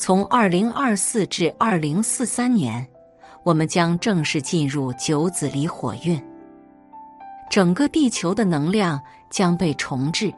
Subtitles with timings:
[0.00, 2.88] 从二零二四至二零四三年，
[3.42, 6.18] 我们将正式进入九子离火运，
[7.50, 10.32] 整个地球的能量将被重置，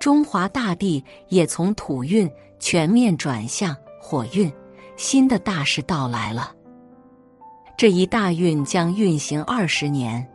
[0.00, 2.26] 中华大地也从土运
[2.58, 4.50] 全面转向火运，
[4.96, 6.50] 新的大事到来了。
[7.76, 10.26] 这一大运将运行二十年，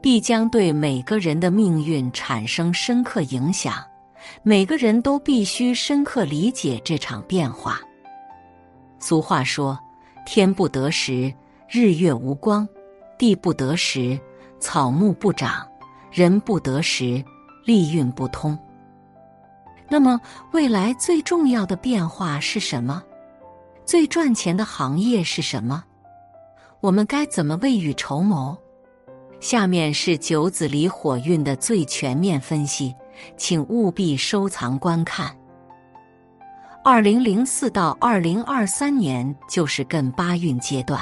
[0.00, 3.74] 必将对每个人的命运产生深刻影响。
[4.42, 7.78] 每个人都必须深刻理解这场变化。
[9.02, 9.76] 俗话说
[10.24, 11.34] ：“天不得时，
[11.68, 12.64] 日月无光；
[13.18, 14.18] 地不得时，
[14.60, 15.66] 草木不长；
[16.12, 17.22] 人不得时，
[17.64, 18.56] 利运不通。”
[19.90, 20.20] 那么，
[20.52, 23.02] 未来最重要的变化是什么？
[23.84, 25.82] 最赚钱的行业是什么？
[26.80, 28.56] 我们该怎么未雨绸缪？
[29.40, 32.94] 下面是九子离火运的最全面分析，
[33.36, 35.36] 请务必收藏观看。
[36.84, 41.00] 二零零四到二零二三年就是艮八运阶段，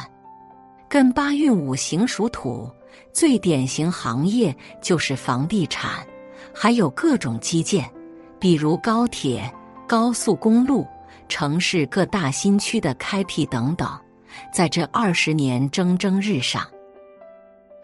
[0.90, 2.70] 艮八运五行属土，
[3.14, 6.06] 最典型行业就是房地产，
[6.54, 7.90] 还有各种基建，
[8.38, 9.50] 比如高铁、
[9.86, 10.86] 高速公路、
[11.30, 13.88] 城市各大新区的开辟等等。
[14.52, 16.62] 在这二十年蒸蒸日上，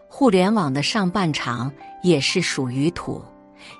[0.07, 3.23] 互联网的上半场也是属于土，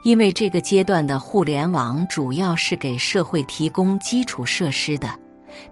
[0.04, 5.10] 因为这个阶段的互联网主要是给社会提供基础设施的，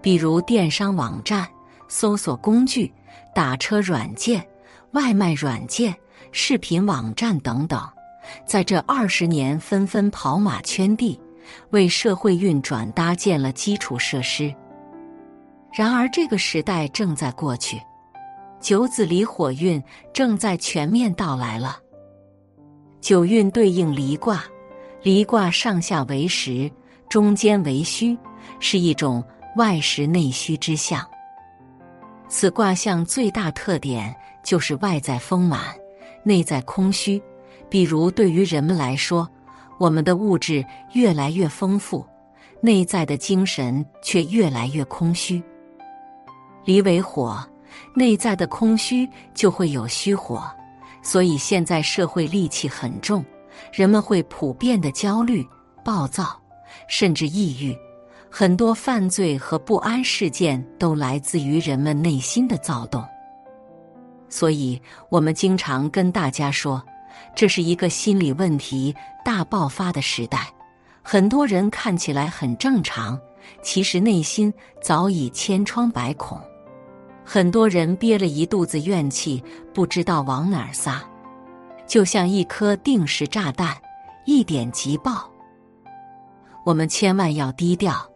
[0.02, 1.48] 比如电商网站、
[1.88, 2.94] 搜索工具、
[3.34, 4.46] 打车软件、
[4.92, 5.96] 外卖软件、
[6.32, 7.82] 视频网站等等，
[8.46, 11.20] 在这二十年纷纷跑马圈地，
[11.70, 14.54] 为社会运转搭建了基础设施。
[15.74, 17.82] 然而，这个时代正在过去，
[18.62, 19.82] 九子离火运
[20.14, 21.78] 正在全面到来了。
[23.06, 24.44] 九运对应离卦，
[25.04, 26.72] 离卦上下为实，
[27.08, 28.18] 中间为虚，
[28.60, 29.24] 是一种
[29.58, 31.08] 外实内虚之象。
[32.28, 34.12] 此卦象最大特点
[34.44, 35.62] 就是外在丰满，
[36.24, 37.22] 内在空虚。
[37.70, 39.30] 比如，对于人们来说，
[39.78, 42.04] 我们的物质越来越丰富，
[42.60, 45.40] 内在的精神却越来越空虚。
[46.64, 47.40] 离为火，
[47.94, 50.44] 内在的空虚就会有虚火，
[51.06, 53.24] 所以现在社会戾气很重，
[53.72, 55.48] 人们会普遍的焦虑、
[55.84, 56.42] 暴躁，
[56.90, 57.78] 甚至抑郁。
[58.28, 63.06] 很多犯罪和不安事件都来自于人们内心的躁动。
[64.28, 66.84] 所以，我们经常跟大家说，
[67.36, 70.52] 这是一个心理问题大爆发的时代。
[71.04, 73.18] 很多人看起来很正常，
[73.62, 74.52] 其实内心
[74.82, 76.42] 早已千疮百孔。
[77.26, 79.44] 很多人憋了一肚子怨气，
[79.74, 81.04] 不知道往哪儿撒，
[81.88, 83.76] 就像一颗定时炸弹，
[84.26, 85.28] 一点即爆。
[86.64, 88.08] 我们千万要低调，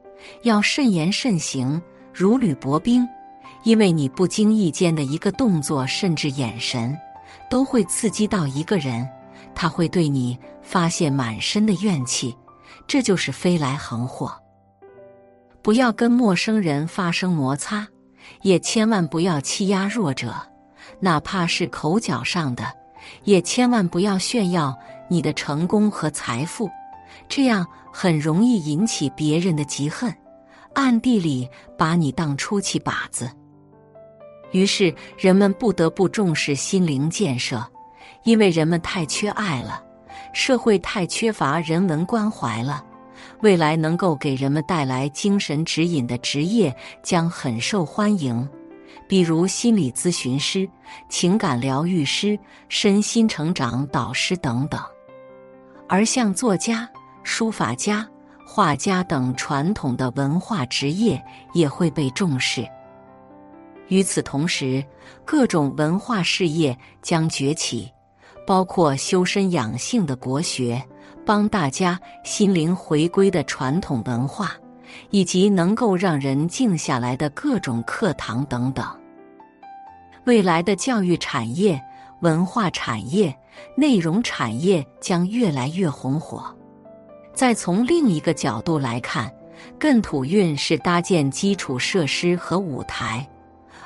[0.44, 1.82] 要慎言慎行，
[2.14, 3.06] 如履薄冰，
[3.64, 6.96] 因为你不经意间的一个动作，甚至眼神，
[7.50, 9.08] 都会刺激到一个人，
[9.56, 12.36] 他会对你发泄满身的怨气，
[12.86, 14.32] 这就是飞来横祸。
[15.64, 17.88] 不要跟陌生人发生摩擦。
[18.42, 20.34] 也千万不要欺压弱者，
[21.00, 22.66] 哪怕是口角上的，
[23.24, 24.78] 也千万不要炫耀
[25.10, 26.70] 你的成功和财富，
[27.28, 30.14] 这样很容易引起别人的嫉恨，
[30.74, 33.30] 暗地里把你当出气靶子。
[34.52, 37.64] 于是人们不得不重视心灵建设，
[38.24, 39.84] 因为人们太缺爱了，
[40.34, 42.84] 社会太缺乏人文关怀了。
[43.42, 48.48] 未来能够给人们带来精神指引的职业将很受欢迎，
[49.08, 50.70] 比如心理咨询师、
[51.08, 54.80] 情感疗愈师、身心成长导师等等。
[55.88, 56.88] 而像作家、
[57.24, 58.06] 书法家、
[58.46, 61.22] 画家等传统的文化职业
[61.54, 62.68] 也会被重视。
[63.88, 64.84] 与此同时，
[65.24, 67.90] 各种文化事业将崛起，
[68.46, 70.80] 包括修身养性的国学。
[71.30, 74.54] 帮大家心灵回归的传统文化，
[75.12, 78.84] 以及能够让人静下来的各种课堂等等。
[80.24, 81.80] 未来的教育产业、
[82.22, 83.32] 文化产业、
[83.76, 86.44] 内容产业将越来越红火。
[87.32, 89.32] 再从另一个角度来看，
[89.80, 93.30] 艮土运是搭建基础设施和舞台，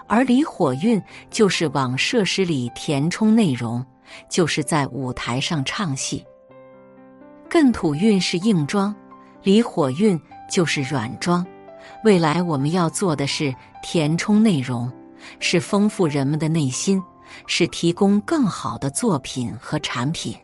[0.08, 3.86] 而离火运就是往设施里填充内容，
[4.30, 6.26] 就是在舞台上唱戏。
[7.50, 8.94] 艮土运是硬装，
[9.44, 10.20] 离火运
[10.50, 11.46] 就是软装。
[12.04, 14.92] 未来我们要做的是填充内容，
[15.40, 17.02] 是丰富人们的内心，
[17.46, 20.36] 是提供更好的作品和产品。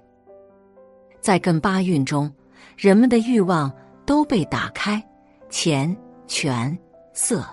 [1.20, 2.32] 在艮八运中，
[2.78, 3.72] 人们的欲望
[4.06, 5.04] 都被打开，
[5.50, 5.96] 钱、
[6.28, 6.78] 权、
[7.14, 7.46] 色、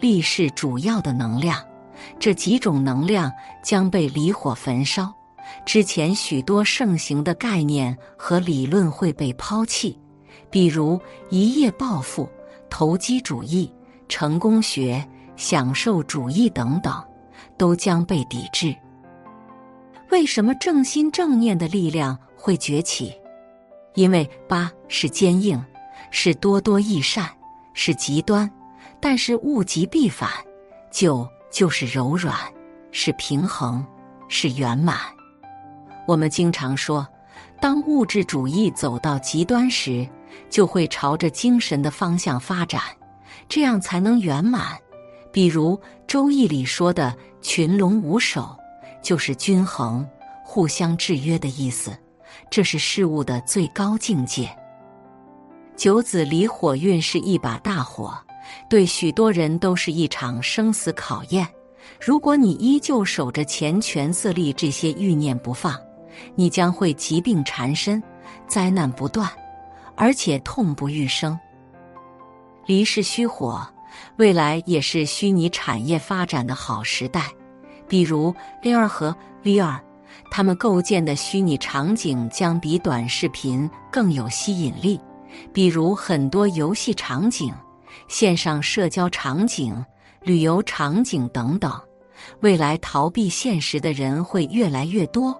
[0.00, 1.60] 力是主要的能量，
[2.18, 3.30] 这几种能量
[3.62, 5.12] 将被离火焚烧。
[5.64, 9.98] 之前许多盛行的概念和理论会被抛弃，
[10.50, 11.00] 比如
[11.30, 12.28] 一夜暴富、
[12.68, 13.72] 投机主义、
[14.08, 15.06] 成功学、
[15.36, 16.92] 享受主义等等，
[17.56, 18.74] 都将被抵制。
[20.10, 23.12] 为什么正心正念的力量会崛起？
[23.94, 25.62] 因为八是坚硬，
[26.10, 27.28] 是多多益善，
[27.72, 28.50] 是极端，
[29.00, 30.28] 但是物极必反；
[30.90, 32.36] 九就是柔软，
[32.90, 33.84] 是平衡，
[34.28, 34.98] 是圆满。
[36.06, 37.06] 我们经常说，
[37.60, 40.06] 当物质主义走到极端时，
[40.50, 42.80] 就会朝着精神的方向发展，
[43.48, 44.76] 这样才能圆满。
[45.32, 45.76] 比如
[46.06, 48.54] 《周易》里说的“群龙无首”，
[49.02, 50.06] 就是均衡、
[50.44, 51.96] 互相制约的意思，
[52.50, 54.50] 这是事物的最高境界。
[55.74, 58.14] 九子离火运是一把大火，
[58.68, 61.48] 对许多人都是一场生死考验。
[61.98, 65.74] 如果你依旧守着钱权色利这些欲念不放，
[66.34, 68.02] 你将会疾病缠身，
[68.46, 69.28] 灾难不断，
[69.96, 71.38] 而且痛不欲生。
[72.66, 73.66] 离是虚火，
[74.16, 77.30] 未来也是虚拟产业发展的好时代。
[77.88, 79.78] 比如 VR 和 VR，
[80.30, 85.00] 他们构建的虚拟场景将比短视频更有吸引力。
[85.52, 87.52] 比如很多游戏场景、
[88.06, 89.84] 线上社交场景、
[90.22, 91.72] 旅游场景等等，
[92.40, 95.38] 未来逃避现实的人会越来越多。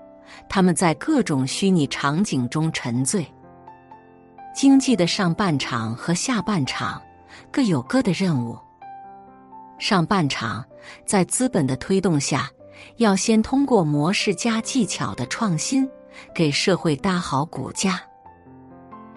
[0.48, 3.26] 他们在各种虚拟场景中沉醉。
[4.54, 7.00] 经济的上半场和下半场
[7.50, 8.58] 各有各的任务。
[9.78, 10.64] 上半场
[11.06, 12.50] 在资本的推动下，
[12.98, 15.88] 要先通过模式加技巧的创新，
[16.34, 17.92] 给社会搭好骨架；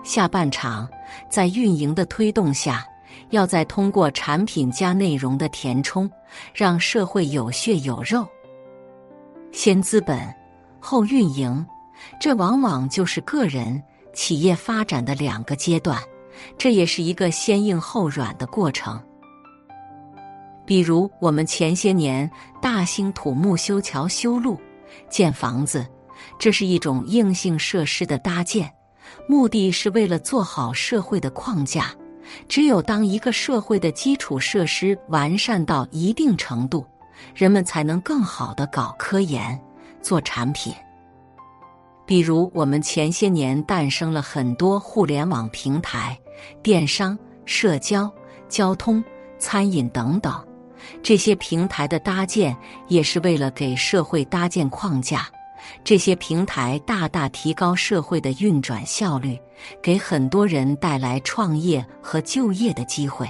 [0.04, 0.90] 下半场
[1.30, 2.86] 在运营的推动下，
[3.32, 6.10] 要再通过产品加内容的填充，
[6.54, 8.26] 让社会有血有肉。
[9.52, 10.34] 先资本。
[10.86, 11.66] 后运营，
[12.20, 13.82] 这往往就是个人、
[14.14, 16.00] 企业发展的两个阶段，
[16.60, 19.02] 这也是一个先硬后软的过程。
[20.64, 22.30] 比如，我们前些年
[22.62, 24.60] 大兴土木修桥修路、
[25.10, 25.84] 建房子，
[26.38, 28.72] 这是一种硬性设施的搭建，
[29.28, 31.92] 目的是为了做好社会的框架。
[32.48, 36.86] 只有当一个社会的基础设施完善到一定程度，
[37.34, 39.60] 人们才能更好的搞科研。
[40.06, 40.72] 做产品，
[42.06, 46.16] 比如我们前些年诞生了很多互联网平台、
[46.62, 48.08] 电商、社交、
[48.48, 49.04] 交通、
[49.40, 50.32] 餐饮等等。
[51.02, 52.56] 这些平台的搭建
[52.88, 55.28] 也是为了给社会搭建框架。
[55.84, 59.36] 这些平台大大提高社会的运转效率，
[59.82, 63.28] 给很多人带来创业和就业的机会。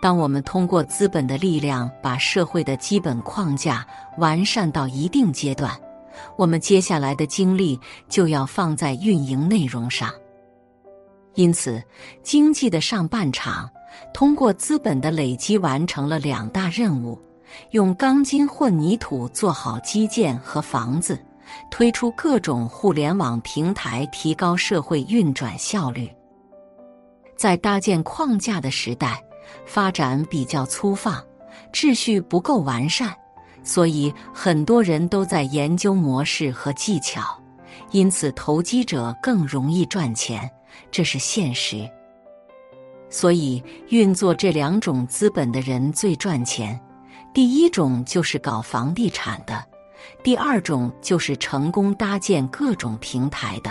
[0.00, 3.86] 当我们通过资本的力量把社会的基本框架
[4.16, 5.78] 完善到一定阶段，
[6.36, 10.10] 我们接下来的精力就要放在运营内容上。
[11.34, 11.82] 因此，
[12.22, 13.70] 经济的上半场
[14.14, 17.20] 通过资本的累积完成了两大任务：
[17.72, 21.22] 用钢筋混凝土做好基建和房子，
[21.70, 26.10] 推出各种互联网平台，提高社会运转效率。
[27.36, 29.22] 在搭建框架的时代。
[29.64, 31.22] 发展比较粗放，
[31.72, 33.14] 秩序不够完善，
[33.62, 37.22] 所以很多人都在研究模式和技巧，
[37.90, 40.50] 因此投机者更容易赚钱，
[40.90, 41.88] 这是现实。
[43.08, 46.80] 所以运作这两种资本的人最赚钱。
[47.32, 49.64] 第一种就是搞房地产的，
[50.22, 53.70] 第二种就是成功搭建各种平台的。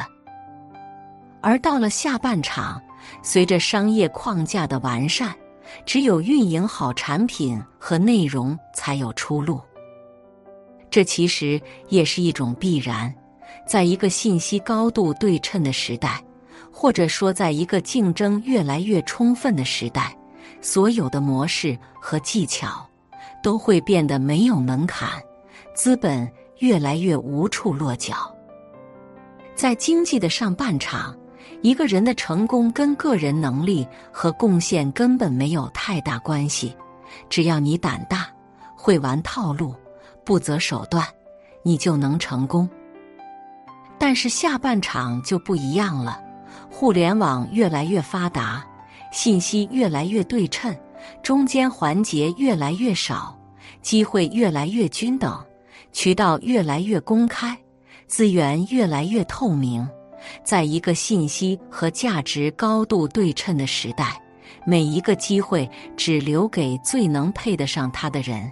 [1.41, 2.81] 而到了下半场，
[3.21, 5.33] 随着商业框架的完善。
[5.85, 9.61] 只有运营好产品和内容，才有出路。
[10.89, 13.13] 这其实也是一种必然。
[13.67, 16.23] 在一个信息高度对称的时代，
[16.71, 20.15] 或者说在一个竞争越来越充分的时代，
[20.61, 22.87] 所有的模式和技巧
[23.43, 25.09] 都会变得没有门槛，
[25.75, 26.27] 资本
[26.59, 28.35] 越来越无处落脚。
[29.55, 31.18] 在经济的上半场。
[31.61, 36.73] 一个人的成功跟个人能力和贡献根本没有太大关系，
[37.29, 38.27] 只要你胆大、
[38.75, 39.75] 会玩套路、
[40.23, 41.05] 不择手段，
[41.61, 42.69] 你就能成功。
[43.97, 46.21] 但是下半场就不一样了，
[46.69, 48.65] 互联网越来越发达，
[49.11, 50.73] 信息越来越对称，
[51.21, 53.37] 中间环节越来越少，
[53.81, 55.37] 机会越来越均等，
[55.91, 57.57] 渠道越来越公开，
[58.07, 59.85] 资源越来越透明。
[60.43, 64.21] 在一个信息和价值高度对称的时代，
[64.65, 68.51] 每一个机会只留给最能配得上它的人。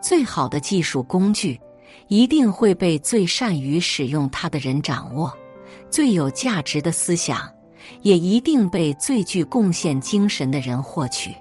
[0.00, 1.60] 最好的技术工具
[2.08, 5.32] 一定会被最善于使用它的人掌握，
[5.90, 7.50] 最有价值的思想
[8.02, 11.34] 也一定被最具贡献精神的人获取。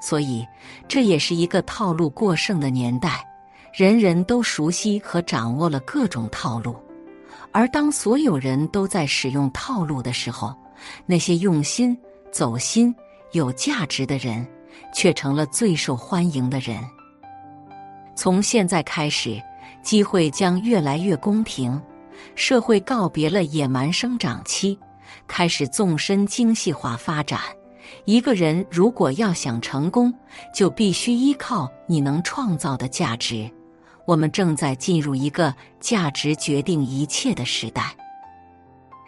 [0.00, 0.46] 所以，
[0.88, 3.24] 这也是一个套路过剩的年代，
[3.72, 6.74] 人人都熟悉和掌握了各种套路。
[7.50, 10.54] 而当所有人都在使用套路的时候，
[11.06, 11.96] 那些用心、
[12.30, 12.94] 走心、
[13.32, 14.46] 有价值的人，
[14.92, 16.78] 却成了最受欢迎的人。
[18.14, 19.40] 从现在开始，
[19.82, 21.80] 机会将越来越公平，
[22.34, 24.78] 社会告别了野蛮生长期，
[25.26, 27.40] 开始纵深精细化发展。
[28.04, 30.12] 一个人如果要想成功，
[30.54, 33.50] 就必须依靠你能创造的价值。
[34.06, 37.94] 我们正在进入一个价值决定一切的时代，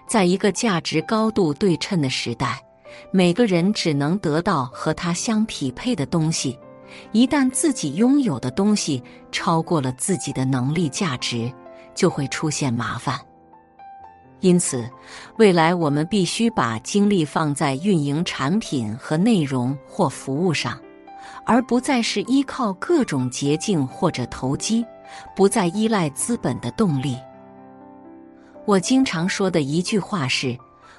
[0.07, 2.61] 在一个价值高度对称的时代，
[3.11, 6.59] 每个人只能得到和他相匹配的东西。
[7.11, 11.53] 一旦自己拥有的东西超过了自己的能力价值，
[11.93, 13.19] 就会出现麻烦。
[14.39, 14.89] 因此，
[15.39, 20.79] 未来我们必须把精力放在运营产品和内容或服务上。
[21.45, 24.85] 而不再是依靠各种捷径或者投机，
[25.35, 27.17] 不再依赖资本的动力。
[28.67, 30.57] 我经常说的一句话是：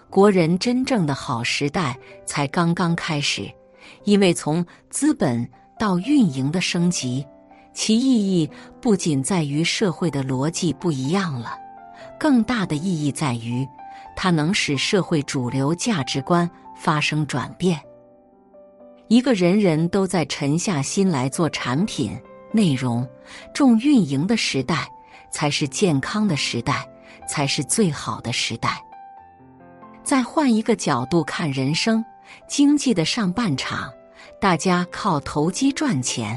[0.09, 3.51] 国人真正的好时代才刚刚开始，
[4.03, 5.47] 因为从资本
[5.79, 7.25] 到运营的升级，
[7.73, 11.57] 其意义不仅在于社会的逻辑不一样了，
[12.19, 13.67] 更大的意义在于，
[14.15, 17.79] 它能使社会主流价值观发生转变。
[19.07, 22.17] 一个人人都在沉下心来做产品、
[22.51, 23.07] 内容、
[23.53, 24.87] 重运营的时代，
[25.31, 26.87] 才是健康的时代，
[27.27, 28.83] 才是最好的时代。
[30.03, 32.03] 再换一个角度看人生，
[32.47, 33.93] 经济的上半场，
[34.41, 36.35] 大家靠投机赚钱；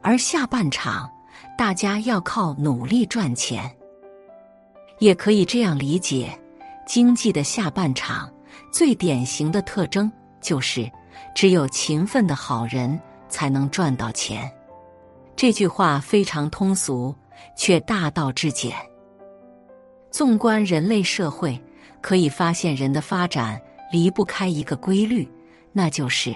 [0.00, 1.10] 而下半场，
[1.58, 3.68] 大家要靠努力赚钱。
[5.00, 6.38] 也可以这样理解：
[6.86, 8.32] 经济的下半场
[8.72, 10.10] 最典型的特征
[10.40, 10.88] 就是。
[11.34, 14.50] 只有勤奋的好人才能赚到钱，
[15.34, 17.14] 这句话非常通俗，
[17.56, 18.74] 却大道至简。
[20.10, 21.60] 纵观人类社会，
[22.00, 23.60] 可以发现人的发展
[23.92, 25.28] 离不开一个规律，
[25.72, 26.34] 那就是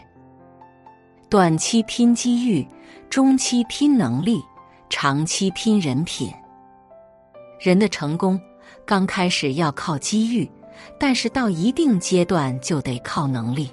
[1.31, 2.67] 短期拼机遇，
[3.09, 4.43] 中期拼能力，
[4.91, 6.31] 长期拼人品。
[7.59, 8.41] 人的成功
[8.85, 10.51] 刚开始要靠机遇，
[10.99, 13.71] 但是到一定阶段就得靠能力。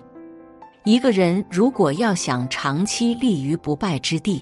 [0.88, 4.42] 一个人如果要想长期立于不败之地，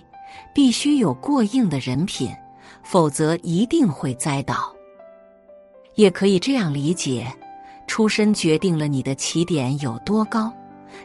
[0.54, 2.32] 必须有过硬的人品，
[2.84, 4.72] 否则一定会栽倒。
[5.96, 7.25] 也可以这样理解：
[7.88, 10.54] 出身决定了你的起点有多高，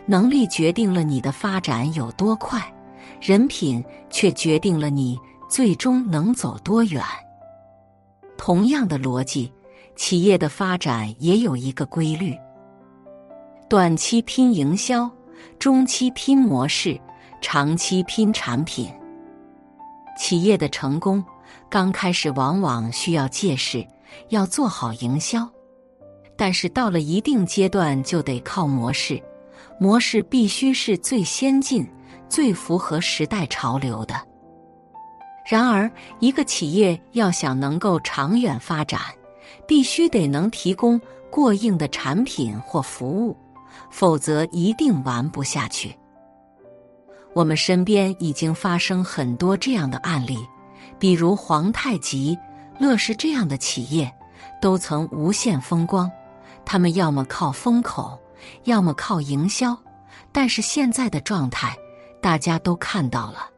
[0.04, 2.62] 能力决定了你的发展有多快，
[3.18, 5.18] 人品却决定了你
[5.48, 7.02] 最终能走多远。
[8.36, 9.50] 同样的逻辑，
[9.96, 12.36] 企业的发展也有一个规律：
[13.70, 15.10] 短期拼营销。
[15.58, 16.98] 中期拼模式，
[17.40, 18.90] 长期拼产品。
[20.18, 21.24] 企业的成功
[21.68, 23.86] 刚开始往往需要借势，
[24.28, 25.48] 要做好营销，
[26.36, 29.22] 但是到了一定阶段就得靠模式，
[29.78, 31.86] 模式必须是最先进、
[32.28, 34.14] 最符合时代潮流的。
[35.48, 39.00] 然而，一个企业要想能够长远发展，
[39.66, 43.36] 必须得能提供过硬的产品或服务。
[43.90, 45.94] 否则一定玩不下去。
[47.32, 50.38] 我们身边已经发生很多这样的案例，
[50.98, 52.36] 比如皇太极、
[52.78, 54.12] 乐视这样的企业，
[54.60, 56.10] 都曾无限风光。
[56.64, 58.18] 他们要么靠风口，
[58.64, 59.76] 要么靠营销，
[60.32, 61.76] 但是现在的状态，
[62.20, 63.48] 大家都看到了。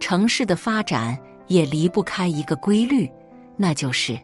[0.00, 3.10] 城市的发展也离不开一个规律，
[3.56, 4.18] 那就是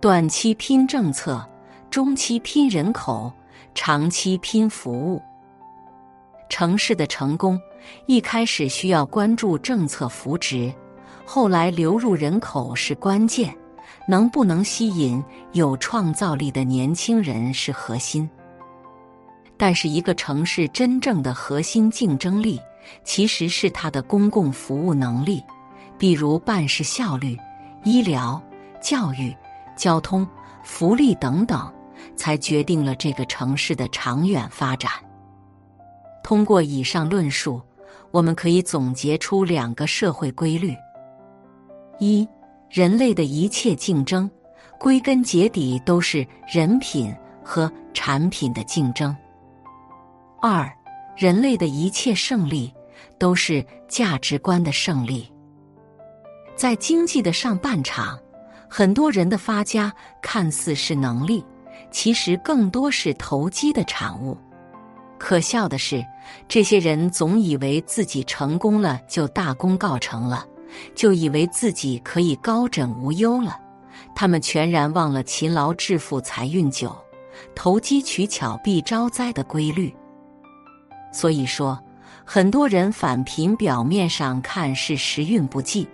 [0.00, 1.44] 短期拼政策，
[1.90, 3.32] 中期拼人口。
[3.74, 5.20] 长期拼服务，
[6.48, 7.60] 城市的成功
[8.06, 10.72] 一开始需要关注政策扶植，
[11.24, 13.54] 后来流入人口是关键，
[14.06, 18.28] 能不能吸引有创造力的年轻人是核心。
[19.56, 22.58] 但是，一个城市真正的核心竞争力
[23.04, 25.44] 其实是它的公共服务能力，
[25.98, 27.36] 比如办事效率、
[27.84, 28.42] 医疗、
[28.80, 29.36] 教育、
[29.76, 30.26] 交通、
[30.64, 31.70] 福利等等。
[32.16, 34.90] 才决定了这个城市的长远发展。
[36.22, 37.60] 通过以上论述，
[38.10, 40.74] 我们可以总结出两个社会规律：
[41.98, 42.28] 一，
[42.68, 44.30] 人类的一切竞争，
[44.78, 49.14] 归根结底都是人品和产品的竞争；
[50.40, 50.70] 二，
[51.16, 52.72] 人类的一切胜利
[53.18, 55.30] 都是价值观的胜利。
[56.54, 58.18] 在经济的上半场，
[58.68, 61.44] 很多人的发家看似是能力，
[61.90, 64.36] 其实更多是投机的产物。
[65.18, 66.04] 可笑的是，
[66.48, 70.46] 这些人总以为自己成功了就大功告成了，
[70.94, 73.58] 就以为自己可以高枕无忧了。
[74.14, 76.96] 他们全然忘了“勤劳致富财运久，
[77.54, 79.94] 投机取巧必招灾”的规律。
[81.12, 81.78] 所以说，
[82.24, 85.86] 很多人返贫表面上看是时运不济，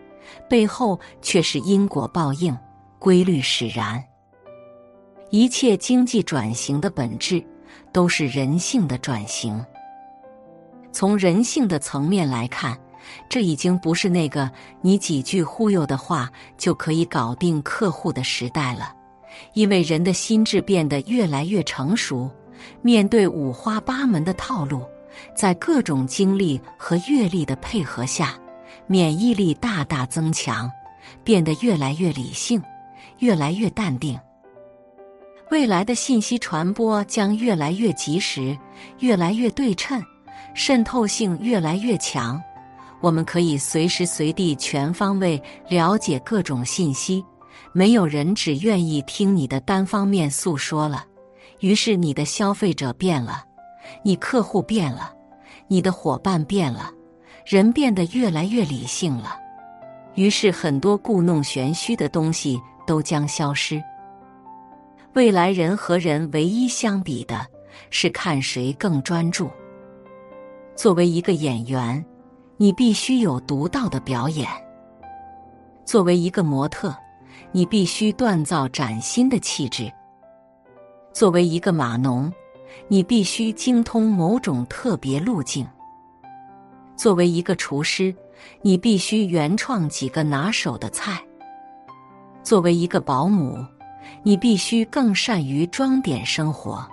[0.49, 2.57] 背后却是因果报应，
[2.99, 4.03] 规律使然。
[5.31, 7.45] 一切经济转型的本质。
[7.93, 9.65] 都是人性的转型。
[10.93, 12.77] 从人性的层面来看，
[13.27, 14.51] 这已经不是那个
[14.83, 18.95] 你几句忽悠的话就可以搞定客户的时代了。
[19.55, 22.31] 因为人的心智变得越来越成熟，
[22.83, 24.83] 面对五花八门的套路，
[25.35, 28.39] 在各种经历和阅历的配合下，
[28.87, 30.71] 免疫力大大增强，
[31.25, 32.63] 变得越来越理性，
[33.21, 34.19] 越来越淡定。
[35.49, 38.59] 未来的信息传播将越来越及时，
[38.99, 40.03] 越来越对称，
[40.55, 42.43] 渗透性越来越强。
[43.01, 47.25] 我们可以随时随地全方位了解各种信息，
[47.73, 51.05] 没有人只愿意听你的单方面诉说了。
[51.61, 53.45] 于是，你的消费者变了，
[54.03, 55.13] 你客户变了，
[55.69, 56.91] 你的伙伴变了，
[57.45, 59.37] 人变得越来越理性了。
[60.17, 63.81] 于是，很多故弄玄虚的东西都将消失。
[65.17, 67.47] 未来人和人唯一相比的
[67.89, 69.49] 是看谁更专注。
[70.77, 72.05] 作为一个演员，
[72.59, 74.47] 你必须有独到的表演；
[75.87, 76.95] 作为一个模特，
[77.51, 79.91] 你必须锻造崭新的气质；
[81.15, 82.31] 作为一个码农，
[82.87, 85.65] 你必须精通某种特别路径；
[86.95, 88.15] 作为一个厨师，
[88.61, 91.15] 你必须原创几个拿手的菜；
[92.43, 93.65] 作为一个保姆。
[94.23, 96.87] 你必须更善于装点生活。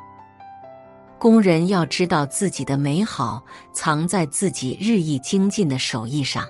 [1.18, 3.42] 工人要知道自己的美好
[3.74, 6.46] 藏在自己日益精进的手艺上，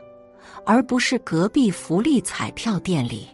[0.66, 3.28] 而不是隔壁福利彩票店里。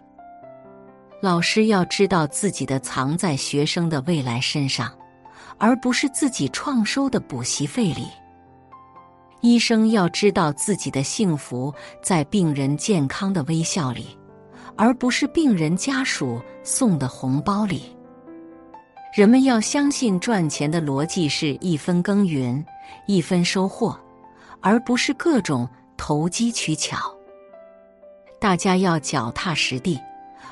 [1.22, 4.92] 老师要知道自己的藏在学生的未来身上，
[5.58, 8.08] 而不是自己创收的补习费里。
[9.40, 14.19] 医生要知道自己的幸福在病人健康的微笑里。
[14.82, 17.94] 而不是病人家属送的红包里。
[19.14, 22.66] 人们要相信赚钱的逻辑是一分耕耘
[23.06, 24.00] 一分收获，
[24.62, 27.14] 而不是各种投机取巧。
[28.40, 30.00] 大家要脚踏实地，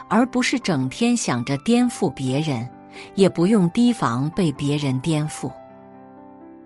[0.10, 2.70] 而不是整天想着颠覆别人，
[3.16, 5.50] 也不用提防被别人颠覆。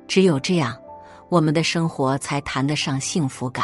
[0.08, 0.76] 只有这样，
[1.30, 3.64] 我们的生活才谈得上幸福感。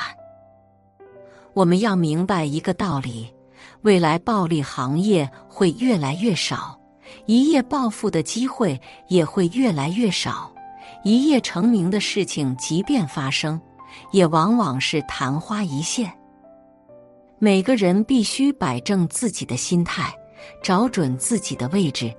[1.55, 3.33] 我们要明白一个道理。
[3.81, 6.79] 未来暴利行业会越来越少，
[7.25, 10.53] 一夜暴富的机会也会越来越少。
[11.03, 13.59] 一夜成名的事情，即便发生，
[14.11, 16.11] 也往往是昙花一现。
[17.39, 20.11] 每个人必须摆正自己的心态，
[20.63, 22.13] 找准自己的位置，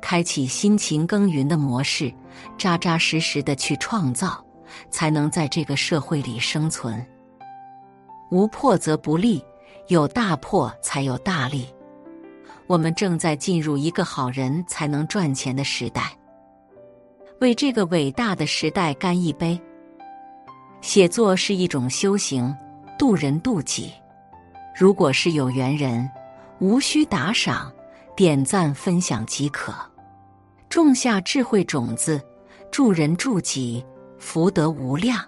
[0.00, 2.12] 开启辛勤耕耘的模式，
[2.56, 4.42] 扎扎实实的去创造，
[4.90, 7.04] 才能在这个社会里生存。
[8.30, 9.44] 无破则不立。
[9.88, 11.66] 有大破才有大利，
[12.66, 16.16] 我们正在进入一个好人才能赚钱的时代。
[17.40, 19.60] 为这个伟大的时代干一杯！
[20.80, 22.54] 写作是一种修行，
[22.98, 23.92] 渡人渡己。
[24.74, 26.08] 如果是有缘人，
[26.60, 27.72] 无需打赏，
[28.16, 29.74] 点赞分享即可。
[30.68, 32.20] 种下智慧种子，
[32.70, 33.84] 助人助己，
[34.18, 35.22] 福德无量。